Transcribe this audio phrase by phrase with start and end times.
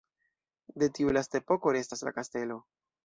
[0.83, 2.59] De tiu lasta epoko restas la kastelo.